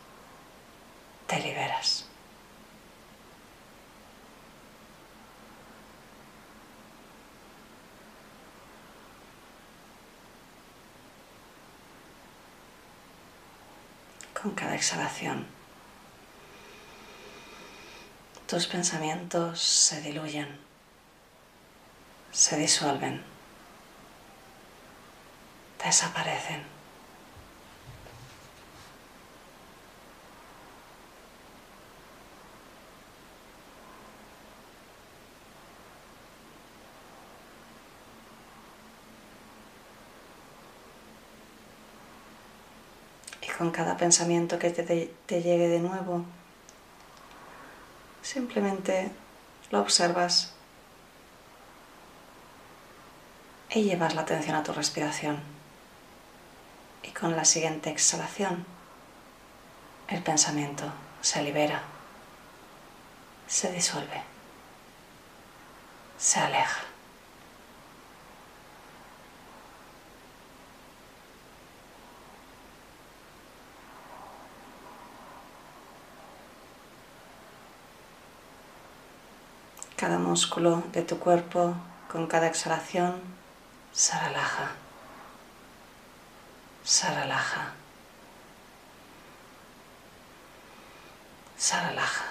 te 1.28 1.40
liberas. 1.40 2.13
Con 14.44 14.52
cada 14.56 14.76
exhalación. 14.76 15.46
Tus 18.46 18.68
pensamientos 18.68 19.62
se 19.62 20.02
diluyen, 20.02 20.60
se 22.34 22.58
disuelven, 22.58 23.24
desaparecen. 25.82 26.73
Con 43.58 43.72
cada 43.72 43.98
pensamiento 43.98 44.60
que 44.60 44.72
te, 44.72 45.14
llegue 45.42 45.68
de 45.68 45.80
nuevo. 45.80 46.26
Simplemente 48.22 49.12
lo 49.70 49.82
observas 49.82 50.54
y 53.70 53.84
llevas 53.84 54.16
la 54.16 54.22
atención 54.22 54.56
a 54.56 54.64
tu 54.64 54.74
respiración. 54.74 55.40
Y 57.04 57.10
con 57.10 57.36
la 57.36 57.46
siguiente 57.46 57.90
exhalación, 57.90 58.66
el 60.08 60.22
pensamiento 60.24 60.86
se 61.22 61.42
libera, 61.42 61.82
se 63.48 63.72
disuelve, 63.72 64.22
se 66.18 66.40
aleja. 66.40 66.93
Cada 80.04 80.20
músculo 80.20 80.84
de 80.92 81.02
tu 81.02 81.18
cuerpo 81.18 81.76
con 82.12 82.28
cada 82.28 82.48
exhalación 82.48 83.22
se 83.94 84.20
relaja, 84.20 84.72
se 86.84 87.10
relaja, 87.10 87.72
se 91.56 91.80
relaja. 91.80 92.26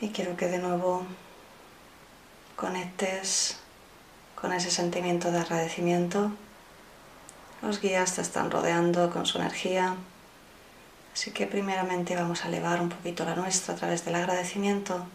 Y 0.00 0.08
quiero 0.08 0.36
que 0.36 0.46
de 0.46 0.58
nuevo 0.58 1.04
conectes 2.56 3.58
con 4.34 4.52
ese 4.52 4.70
sentimiento 4.70 5.30
de 5.30 5.38
agradecimiento. 5.38 6.32
Los 7.60 7.80
guías 7.80 8.14
te 8.14 8.22
están 8.22 8.50
rodeando 8.50 9.10
con 9.10 9.26
su 9.26 9.38
energía. 9.38 9.96
Así 11.12 11.32
que 11.32 11.46
primeramente 11.46 12.16
vamos 12.16 12.44
a 12.44 12.48
elevar 12.48 12.80
un 12.80 12.88
poquito 12.88 13.24
la 13.24 13.34
nuestra 13.34 13.74
a 13.74 13.76
través 13.76 14.04
del 14.04 14.14
agradecimiento. 14.14 15.06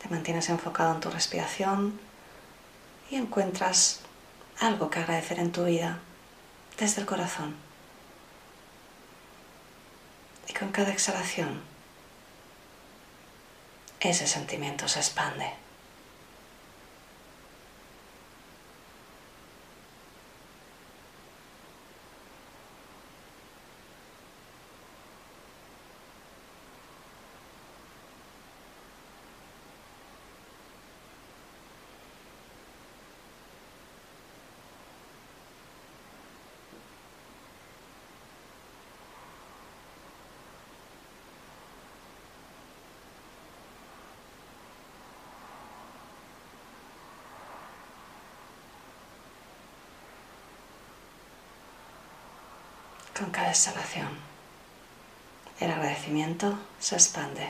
Te 0.00 0.08
mantienes 0.08 0.48
enfocado 0.48 0.94
en 0.94 1.00
tu 1.00 1.10
respiración 1.10 2.00
y 3.10 3.16
encuentras 3.16 4.00
algo 4.58 4.88
que 4.88 5.00
agradecer 5.00 5.38
en 5.38 5.52
tu 5.52 5.64
vida 5.64 5.98
desde 6.78 7.02
el 7.02 7.06
corazón. 7.06 7.54
Y 10.48 10.54
con 10.54 10.70
cada 10.70 10.92
exhalación, 10.92 11.71
ese 14.10 14.26
sentimiento 14.26 14.88
se 14.88 15.00
expande. 15.00 15.61
Con 53.22 53.30
cada 53.30 53.50
exhalación. 53.50 54.08
El 55.60 55.70
agradecimiento 55.70 56.58
se 56.80 56.96
expande 56.96 57.48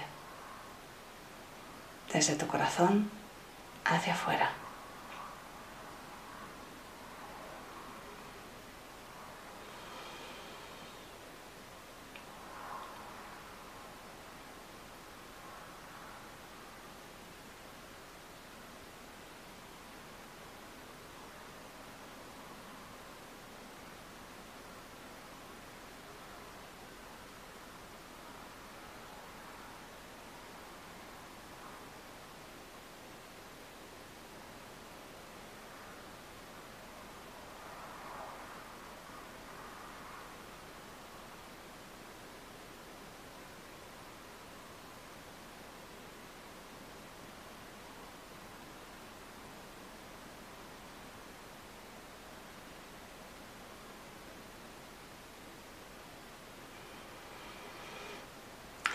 desde 2.13 2.37
tu 2.37 2.47
corazón 2.47 3.11
hacia 3.87 4.13
afuera. 4.13 4.51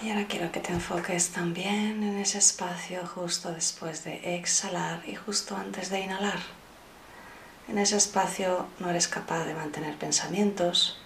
Y 0.08 0.10
ahora 0.10 0.26
quiero 0.26 0.54
que 0.54 0.62
te 0.62 0.72
enfoques 0.72 1.32
también 1.32 2.02
en 2.02 2.18
ese 2.18 2.38
espacio 2.38 3.06
justo 3.06 3.52
después 3.52 4.06
de 4.06 4.38
exhalar 4.38 5.04
y 5.06 5.16
justo 5.16 5.58
antes 5.58 5.90
de 5.90 6.00
inhalar. 6.00 6.40
En 7.68 7.78
ese 7.78 7.98
espacio 7.98 8.68
no 8.80 8.90
eres 8.90 9.10
capaz 9.10 9.44
de 9.44 9.54
mantener 9.54 9.98
pensamientos, 9.98 10.98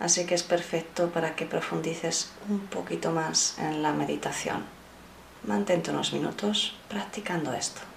así 0.00 0.26
que 0.26 0.34
es 0.34 0.42
perfecto 0.42 1.10
para 1.10 1.36
que 1.36 1.46
profundices 1.46 2.32
un 2.48 2.66
poquito 2.66 3.12
más 3.12 3.56
en 3.60 3.80
la 3.80 3.92
meditación. 3.92 4.64
Mantente 5.44 5.92
unos 5.92 6.12
minutos 6.12 6.76
practicando 6.88 7.52
esto. 7.52 7.93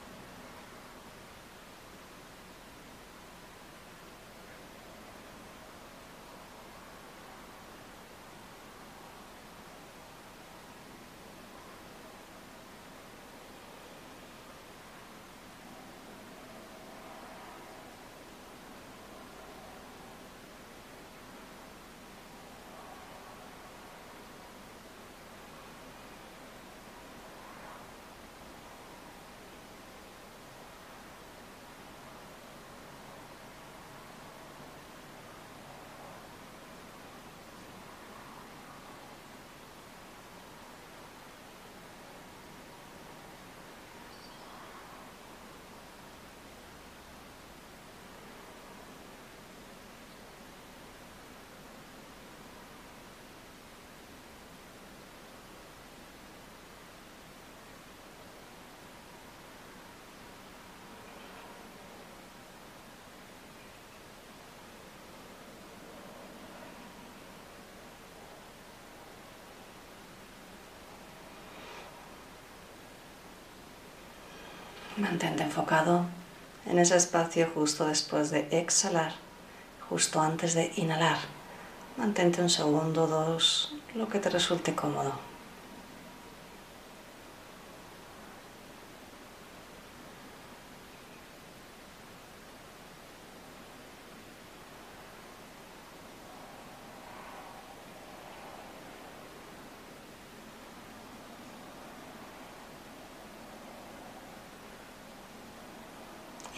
Mantente 74.97 75.43
enfocado 75.43 76.05
en 76.65 76.79
ese 76.79 76.97
espacio 76.97 77.51
justo 77.53 77.85
después 77.85 78.31
de 78.31 78.47
exhalar, 78.49 79.13
justo 79.89 80.19
antes 80.19 80.55
de 80.55 80.71
inhalar. 80.75 81.19
Mantente 81.97 82.41
un 82.41 82.49
segundo, 82.49 83.05
dos, 83.05 83.75
lo 83.93 84.07
que 84.07 84.17
te 84.17 84.31
resulte 84.31 84.73
cómodo. 84.73 85.13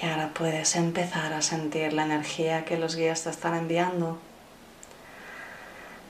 Ahora 0.10 0.34
puedes 0.34 0.76
empezar 0.76 1.34
a 1.34 1.44
sentir 1.44 1.94
la 1.94 2.04
energía 2.04 2.66
que 2.66 2.80
los 2.80 2.96
guías 2.96 3.24
te 3.24 3.30
están 3.30 3.56
enviando. 3.56 4.18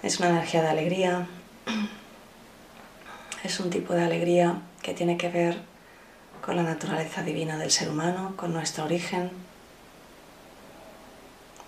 Es 0.04 0.20
una 0.20 0.30
energía 0.30 0.62
de 0.62 0.70
alegría. 0.70 1.28
Es 3.44 3.60
un 3.60 3.70
tipo 3.70 3.94
de 3.94 4.04
alegría 4.04 4.62
que 4.82 4.94
tiene 4.94 5.18
que 5.18 5.30
ver 5.30 5.62
con 6.46 6.56
la 6.56 6.64
naturaleza 6.64 7.24
divina 7.24 7.58
del 7.58 7.72
ser 7.72 7.90
humano, 7.90 8.34
con 8.36 8.54
nuestro 8.54 8.86
origen. 8.86 9.32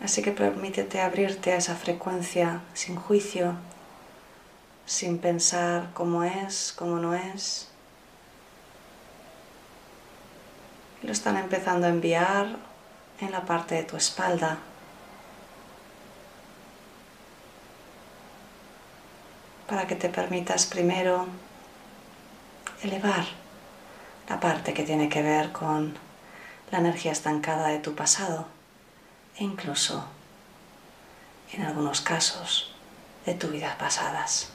Así 0.02 0.22
que 0.22 0.32
permítete 0.32 1.02
abrirte 1.02 1.54
a 1.54 1.58
esa 1.58 1.76
frecuencia 1.76 2.62
sin 2.74 2.96
juicio, 2.96 3.56
sin 4.86 5.17
pensar 5.17 5.91
cómo 5.94 6.24
es, 6.24 6.74
cómo 6.78 6.98
no 6.98 7.13
es. 7.13 7.71
Lo 11.04 11.12
están 11.12 11.38
empezando 11.38 11.88
a 11.88 11.90
enviar 11.90 12.58
en 13.20 13.32
la 13.32 13.42
parte 13.42 13.76
de 13.76 13.84
tu 13.84 13.98
espalda. 13.98 14.58
para 19.72 19.88
que 19.88 19.96
te 19.96 20.10
permitas 20.10 20.66
primero 20.66 21.28
elevar 22.84 23.26
la 24.28 24.38
parte 24.38 24.74
que 24.74 24.84
tiene 24.84 25.08
que 25.08 25.22
ver 25.22 25.54
con 25.54 25.98
la 26.72 26.80
energía 26.80 27.14
estancada 27.14 27.70
de 27.70 27.80
tu 27.80 27.96
pasado 27.96 28.48
e 29.38 29.46
incluso, 29.46 30.04
en 31.54 31.64
algunos 31.64 32.02
casos, 32.02 32.76
de 33.26 33.34
tu 33.34 33.48
vida 33.48 33.78
pasadas. 33.78 34.50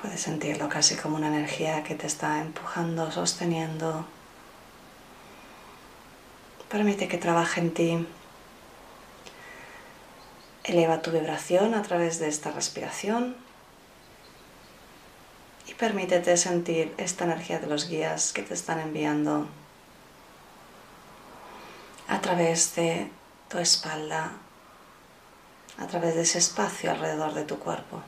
Puedes 0.00 0.22
sentirlo 0.22 0.70
casi 0.70 0.96
como 0.96 1.16
una 1.16 1.28
energía 1.28 1.84
que 1.84 1.94
te 1.94 2.06
está 2.06 2.40
empujando, 2.40 3.12
sosteniendo. 3.12 4.06
Permite 6.70 7.06
que 7.06 7.18
trabaje 7.18 7.60
en 7.60 7.74
ti. 7.74 8.06
Eleva 10.64 11.02
tu 11.02 11.10
vibración 11.10 11.74
a 11.74 11.82
través 11.82 12.18
de 12.18 12.28
esta 12.28 12.50
respiración 12.50 13.36
y 15.66 15.74
permítete 15.74 16.36
sentir 16.38 16.94
esta 16.96 17.24
energía 17.24 17.58
de 17.58 17.66
los 17.66 17.88
guías 17.88 18.32
que 18.32 18.42
te 18.42 18.54
están 18.54 18.80
enviando 18.80 19.48
a 22.08 22.20
través 22.20 22.74
de 22.74 23.10
tu 23.48 23.58
espalda, 23.58 24.32
a 25.78 25.86
través 25.86 26.14
de 26.14 26.22
ese 26.22 26.38
espacio 26.38 26.90
alrededor 26.90 27.34
de 27.34 27.44
tu 27.44 27.58
cuerpo. 27.58 28.02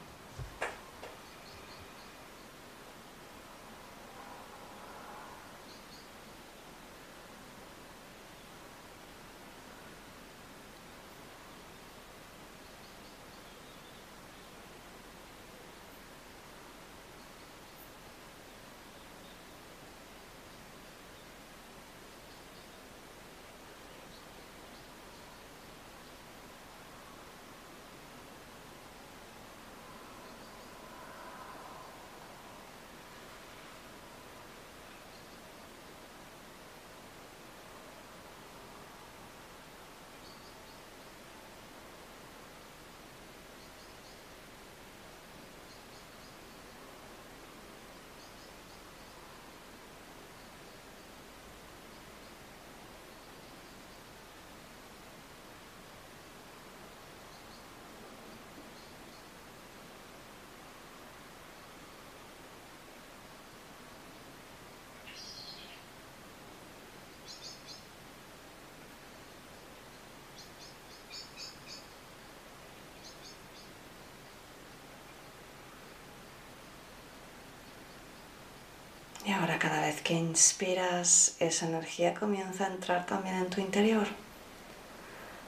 Y 79.25 79.31
cada 79.59 79.81
vez 79.81 80.01
que 80.03 80.15
inspiras, 80.15 81.37
esa 81.41 81.67
energía 81.67 82.15
comienza 82.15 82.65
a 82.65 82.73
entrar 82.73 83.07
también 83.07 83.37
en 83.37 83.51
tu 83.51 83.61
interior. 83.61 84.07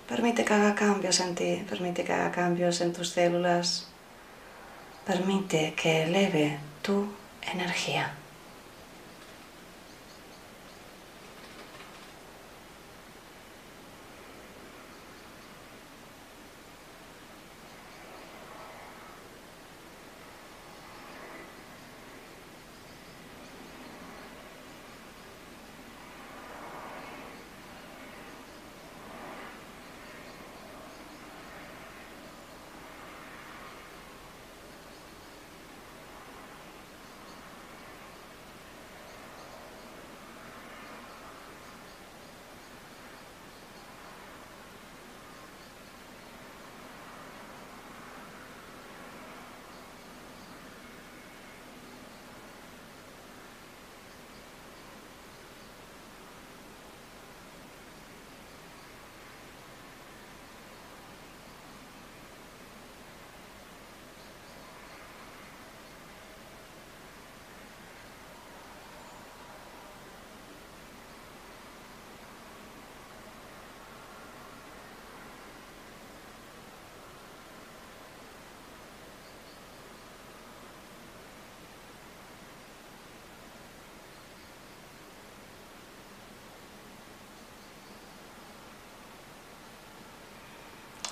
Permite 0.08 0.44
que 0.44 0.52
haga 0.52 0.74
cambios 0.74 1.20
en 1.20 1.34
ti, 1.34 1.64
permite 1.68 2.04
que 2.04 2.12
haga 2.12 2.30
cambios 2.30 2.80
en 2.80 2.92
tus 2.92 3.10
células. 3.10 3.88
Permite 5.06 5.74
que 5.74 6.04
eleve 6.04 6.58
tu 6.82 7.06
energía. 7.52 8.14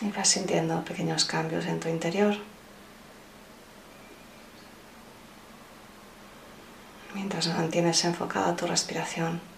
Y 0.02 0.10
vas 0.10 0.28
sintiendo 0.28 0.84
pequeños 0.84 1.24
cambios 1.24 1.66
en 1.66 1.80
tu 1.80 1.88
interior. 1.88 2.36
Mientras 7.14 7.46
mantienes 7.48 8.04
enfocada 8.04 8.56
tu 8.56 8.66
respiración. 8.66 9.51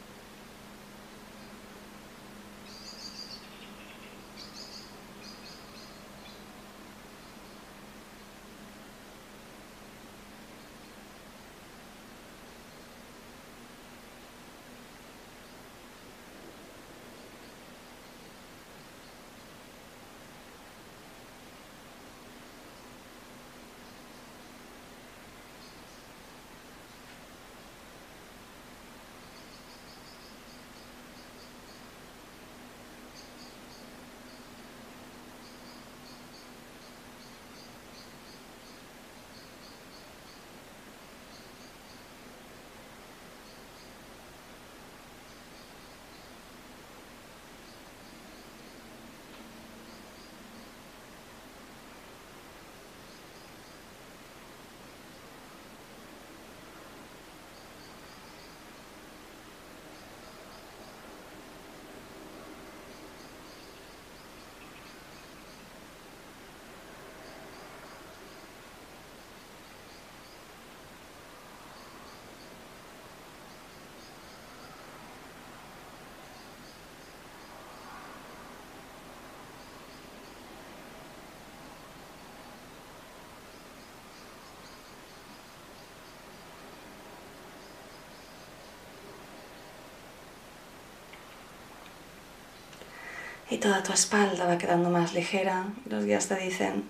Y 93.51 93.59
toda 93.59 93.83
tu 93.83 93.93
espalda 93.93 94.47
va 94.47 94.59
quedando 94.59 94.91
más 94.91 95.15
ligera. 95.15 95.67
Los 95.89 96.05
guías 96.05 96.29
te 96.29 96.37
dicen 96.37 96.85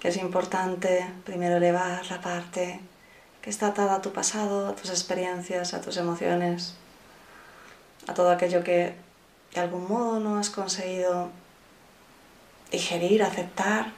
que 0.00 0.08
es 0.08 0.16
importante 0.16 1.06
primero 1.24 1.56
elevar 1.56 2.04
la 2.10 2.20
parte 2.20 2.80
que 3.40 3.50
está 3.50 3.68
atada 3.68 3.96
a 3.96 4.02
tu 4.02 4.12
pasado, 4.12 4.68
a 4.68 4.74
tus 4.74 4.90
experiencias, 4.90 5.74
a 5.74 5.80
tus 5.80 5.96
emociones, 5.96 6.74
a 8.08 8.14
todo 8.14 8.30
aquello 8.30 8.64
que 8.64 8.94
de 9.54 9.60
algún 9.60 9.88
modo 9.88 10.20
no 10.20 10.38
has 10.38 10.50
conseguido 10.50 11.30
digerir, 12.70 13.22
aceptar. 13.22 13.92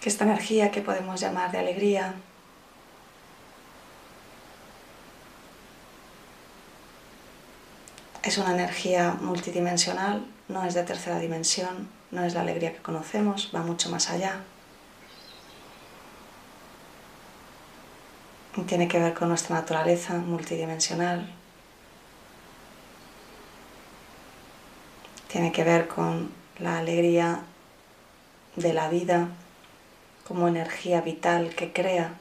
Que 0.00 0.10
esta 0.10 0.24
energía 0.24 0.70
que 0.70 0.82
podemos 0.82 1.18
llamar 1.20 1.50
de 1.50 1.58
alegría 1.58 2.14
es 8.24 8.38
una 8.38 8.54
energía 8.54 9.16
multidimensional, 9.20 10.26
no 10.48 10.64
es 10.64 10.74
de 10.74 10.82
tercera 10.82 11.18
dimensión, 11.18 11.88
no 12.10 12.24
es 12.24 12.32
la 12.34 12.40
alegría 12.40 12.72
que 12.72 12.82
conocemos, 12.82 13.50
va 13.54 13.60
mucho 13.60 13.90
más 13.90 14.10
allá. 14.10 14.40
tiene 18.68 18.86
que 18.86 19.00
ver 19.00 19.14
con 19.14 19.28
nuestra 19.28 19.56
naturaleza 19.56 20.14
multidimensional, 20.14 21.28
tiene 25.26 25.50
que 25.50 25.64
ver 25.64 25.88
con 25.88 26.30
la 26.60 26.78
alegría 26.78 27.40
de 28.54 28.72
la 28.72 28.88
vida 28.88 29.28
como 30.26 30.46
energía 30.46 31.00
vital 31.00 31.52
que 31.56 31.72
crea. 31.72 32.14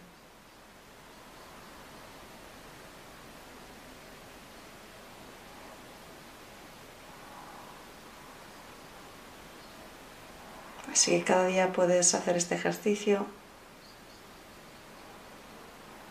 Así 10.93 11.09
que 11.17 11.23
cada 11.23 11.47
día 11.47 11.73
puedes 11.73 12.13
hacer 12.13 12.37
este 12.37 12.53
ejercicio 12.53 13.25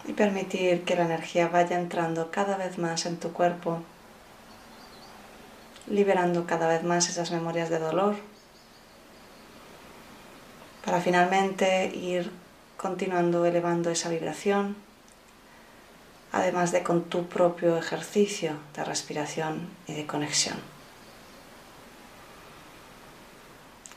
y 0.04 0.12
permitir 0.12 0.82
que 0.82 0.96
la 0.96 1.04
energía 1.04 1.46
vaya 1.46 1.78
entrando 1.78 2.32
cada 2.32 2.56
vez 2.56 2.78
más 2.78 3.06
en 3.06 3.16
tu 3.16 3.32
cuerpo, 3.32 3.80
liberando 5.86 6.46
cada 6.48 6.66
vez 6.66 6.82
más 6.82 7.08
esas 7.08 7.30
memorias 7.30 7.70
de 7.70 7.78
dolor, 7.78 8.16
para 10.84 11.00
finalmente 11.00 11.86
ir 11.94 12.32
continuando 12.76 13.46
elevando 13.46 13.88
esa 13.88 14.08
vibración, 14.08 14.74
además 16.32 16.72
de 16.72 16.82
con 16.82 17.04
tu 17.04 17.28
propio 17.28 17.78
ejercicio 17.78 18.54
de 18.74 18.82
respiración 18.82 19.68
y 19.86 19.92
de 19.92 20.06
conexión. 20.08 20.81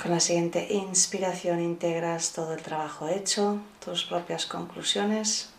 Con 0.05 0.13
la 0.13 0.19
siguiente 0.19 0.67
inspiración 0.69 1.59
integras 1.59 2.33
todo 2.33 2.53
el 2.53 2.61
trabajo 2.61 3.07
hecho, 3.07 3.57
tus 3.83 4.05
propias 4.05 4.45
conclusiones 4.45 5.49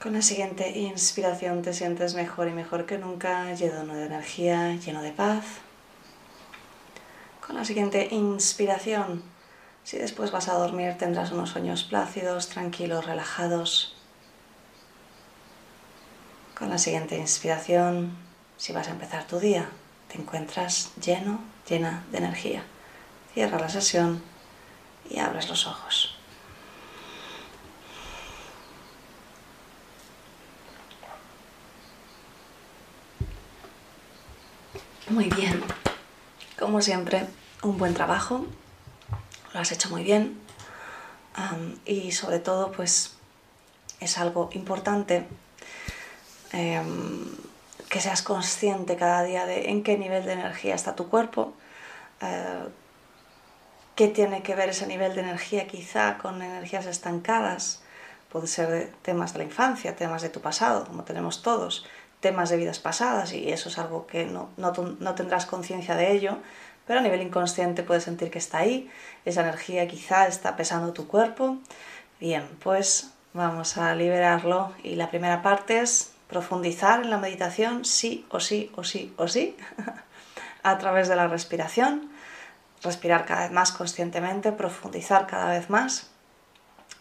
Con 0.00 0.12
la 0.12 0.22
siguiente 0.22 0.70
inspiración 0.78 1.62
te 1.62 1.72
sientes 1.72 2.14
mejor 2.14 2.46
y 2.46 2.52
mejor 2.52 2.86
que 2.86 2.96
nunca, 2.96 3.52
lleno 3.54 3.92
de 3.92 4.06
energía, 4.06 4.76
lleno 4.76 5.02
de 5.02 5.10
paz. 5.10 5.44
Con 7.44 7.56
la 7.56 7.64
siguiente 7.64 8.06
inspiración, 8.12 9.24
si 9.82 9.98
después 9.98 10.30
vas 10.30 10.46
a 10.46 10.54
dormir 10.54 10.96
tendrás 10.96 11.32
unos 11.32 11.50
sueños 11.50 11.82
plácidos, 11.82 12.50
tranquilos, 12.50 13.04
relajados. 13.04 13.96
Con 16.56 16.70
la 16.70 16.78
siguiente 16.78 17.16
inspiración, 17.18 18.16
si 18.56 18.72
vas 18.72 18.86
a 18.86 18.92
empezar 18.92 19.26
tu 19.26 19.40
día, 19.40 19.68
encuentras 20.14 20.92
lleno, 20.96 21.40
llena 21.68 22.04
de 22.10 22.18
energía. 22.18 22.64
Cierra 23.32 23.58
la 23.58 23.68
sesión 23.68 24.22
y 25.10 25.18
abres 25.18 25.48
los 25.48 25.66
ojos. 25.66 26.14
Muy 35.08 35.28
bien. 35.28 35.62
Como 36.58 36.80
siempre, 36.80 37.26
un 37.62 37.76
buen 37.76 37.94
trabajo. 37.94 38.46
Lo 39.52 39.60
has 39.60 39.70
hecho 39.70 39.90
muy 39.90 40.02
bien. 40.02 40.40
y 41.84 42.12
sobre 42.12 42.38
todo, 42.38 42.72
pues 42.72 43.14
es 44.00 44.18
algo 44.18 44.50
importante 44.52 45.26
em, 46.52 47.26
que 47.94 48.00
seas 48.00 48.22
consciente 48.22 48.96
cada 48.96 49.22
día 49.22 49.46
de 49.46 49.70
en 49.70 49.84
qué 49.84 49.96
nivel 49.96 50.24
de 50.24 50.32
energía 50.32 50.74
está 50.74 50.96
tu 50.96 51.08
cuerpo. 51.08 51.52
Eh, 52.20 52.64
qué 53.94 54.08
tiene 54.08 54.42
que 54.42 54.56
ver 54.56 54.70
ese 54.70 54.88
nivel 54.88 55.14
de 55.14 55.20
energía 55.20 55.68
quizá 55.68 56.18
con 56.18 56.42
energías 56.42 56.86
estancadas. 56.86 57.84
Puede 58.32 58.48
ser 58.48 58.68
de 58.68 58.86
temas 59.02 59.32
de 59.32 59.38
la 59.38 59.44
infancia, 59.44 59.94
temas 59.94 60.22
de 60.22 60.28
tu 60.28 60.40
pasado, 60.40 60.86
como 60.86 61.04
tenemos 61.04 61.42
todos, 61.42 61.86
temas 62.18 62.50
de 62.50 62.56
vidas 62.56 62.80
pasadas 62.80 63.32
y 63.32 63.52
eso 63.52 63.68
es 63.68 63.78
algo 63.78 64.08
que 64.08 64.24
no, 64.24 64.48
no, 64.56 65.14
tendrás 65.14 65.46
conciencia 65.46 65.94
de 65.94 66.10
ello, 66.10 66.38
pero 66.88 66.98
a 66.98 67.02
nivel 67.02 67.22
inconsciente 67.22 67.84
puedes 67.84 68.02
sentir 68.02 68.28
que 68.28 68.40
está 68.40 68.58
ahí, 68.58 68.90
esa 69.24 69.42
energía 69.42 69.86
quizá 69.86 70.26
está 70.26 70.56
pesando 70.56 70.92
tu 70.92 71.06
cuerpo. 71.06 71.58
Bien, 72.18 72.44
pues 72.60 73.12
vamos 73.34 73.76
a 73.76 73.94
liberarlo 73.94 74.72
y 74.82 74.96
la 74.96 75.10
primera 75.10 75.42
parte 75.42 75.78
es 75.78 76.13
profundizar 76.28 77.02
en 77.02 77.10
la 77.10 77.18
meditación 77.18 77.84
sí 77.84 78.26
o 78.30 78.40
sí 78.40 78.70
o 78.76 78.84
sí 78.84 79.14
o 79.16 79.28
sí 79.28 79.56
a 80.62 80.78
través 80.78 81.08
de 81.08 81.16
la 81.16 81.28
respiración, 81.28 82.10
respirar 82.82 83.26
cada 83.26 83.42
vez 83.42 83.52
más 83.52 83.72
conscientemente, 83.72 84.52
profundizar 84.52 85.26
cada 85.26 85.50
vez 85.50 85.70
más. 85.70 86.10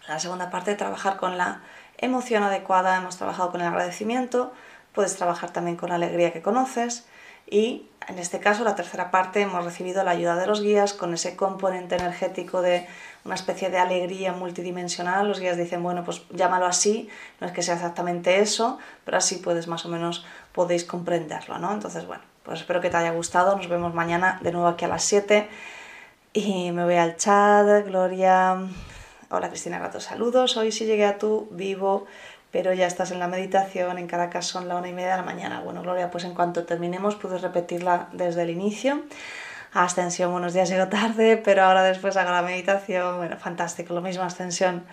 La 0.08 0.20
segunda 0.20 0.50
parte, 0.50 0.76
trabajar 0.76 1.18
con 1.18 1.38
la 1.38 1.62
emoción 1.98 2.44
adecuada, 2.44 2.98
hemos 2.98 3.18
trabajado 3.18 3.52
con 3.52 3.62
el 3.62 3.68
agradecimiento, 3.68 4.54
puedes 4.94 5.16
trabajar 5.16 5.52
también 5.52 5.78
con 5.78 5.90
la 5.90 5.96
alegría 5.96 6.34
que 6.34 6.42
conoces 6.42 7.06
y 7.50 7.88
en 8.08 8.20
este 8.20 8.40
caso 8.40 8.64
la 8.64 8.76
tercera 8.76 9.12
parte 9.12 9.42
hemos 9.42 9.64
recibido 9.64 10.04
la 10.04 10.12
ayuda 10.12 10.36
de 10.36 10.48
los 10.48 10.62
guías 10.62 10.94
con 10.94 11.14
ese 11.14 11.36
componente 11.36 11.96
energético 11.96 12.62
de 12.62 12.88
una 13.26 13.36
especie 13.36 13.70
de 13.70 13.78
alegría 13.78 14.34
multidimensional. 14.34 15.28
Los 15.28 15.40
guías 15.40 15.58
dicen, 15.58 15.82
bueno, 15.84 16.04
pues 16.04 16.24
llámalo 16.32 16.66
así, 16.66 17.10
no 17.40 17.48
es 17.48 17.54
que 17.54 17.62
sea 17.62 17.76
exactamente 17.76 18.40
eso, 18.40 18.80
pero 19.06 19.18
así 19.18 19.38
puedes 19.38 19.68
más 19.68 19.86
o 19.86 19.90
menos, 19.90 20.26
podéis 20.52 20.84
comprenderlo, 20.84 21.60
¿no? 21.60 21.72
Entonces, 21.72 22.06
bueno, 22.06 22.24
pues 22.44 22.60
espero 22.60 22.82
que 22.82 22.90
te 22.90 22.98
haya 22.98 23.12
gustado, 23.12 23.56
nos 23.56 23.70
vemos 23.70 23.94
mañana 23.94 24.40
de 24.42 24.52
nuevo 24.52 24.68
aquí 24.68 24.86
a 24.86 24.90
las 24.90 25.04
7 25.04 25.48
y 26.34 26.72
me 26.72 26.84
voy 26.84 26.96
al 26.96 27.16
chat, 27.16 27.86
Gloria, 27.86 28.58
hola 29.30 29.50
Cristina 29.50 29.80
Gato, 29.80 30.00
saludos, 30.00 30.58
hoy 30.58 30.72
sí 30.72 30.86
llegué 30.86 31.06
a 31.06 31.18
tu 31.18 31.48
vivo 31.52 32.06
pero 32.54 32.72
ya 32.72 32.86
estás 32.86 33.10
en 33.10 33.18
la 33.18 33.28
meditación, 33.28 33.98
en 33.98 34.06
Caracas 34.06 34.46
son 34.46 34.68
la 34.68 34.76
una 34.76 34.88
y 34.88 34.94
media 34.94 35.12
de 35.12 35.18
la 35.18 35.24
mañana. 35.24 35.62
Bueno, 35.62 35.82
Gloria, 35.82 36.12
pues 36.12 36.24
en 36.24 36.36
cuanto 36.36 36.66
terminemos 36.66 37.16
puedes 37.16 37.42
repetirla 37.42 38.10
desde 38.14 38.44
el 38.44 38.52
inicio. 38.52 39.02
Ascensión, 39.74 40.32
buenos 40.32 40.54
días, 40.54 40.70
llego 40.70 40.88
tarde, 40.88 41.38
pero 41.38 41.64
ahora 41.64 41.82
después 41.82 42.16
hago 42.16 42.30
la 42.30 42.44
meditación. 42.44 43.18
Bueno, 43.18 43.38
fantástico, 43.38 43.96
lo 43.96 44.02
mismo, 44.02 44.22
Ascensión. 44.22 44.86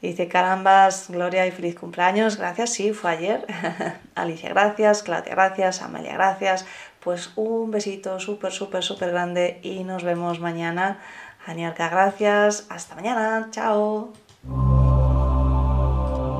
Dice, 0.00 0.28
carambas, 0.28 1.06
Gloria 1.08 1.44
y 1.44 1.50
feliz 1.50 1.74
cumpleaños. 1.74 2.36
Gracias, 2.36 2.70
sí, 2.70 2.92
fue 2.92 3.10
ayer. 3.10 3.44
Alicia, 4.14 4.50
gracias. 4.50 5.02
Claudia, 5.02 5.34
gracias. 5.34 5.82
Amelia, 5.82 6.12
gracias. 6.12 6.66
Pues 7.00 7.32
un 7.34 7.72
besito 7.72 8.20
súper, 8.20 8.52
súper, 8.52 8.84
súper 8.84 9.10
grande 9.10 9.58
y 9.64 9.82
nos 9.82 10.04
vemos 10.04 10.38
mañana. 10.38 11.00
Aniarca, 11.46 11.88
gracias. 11.88 12.66
Hasta 12.68 12.94
mañana. 12.94 13.48
Chao. 13.50 14.12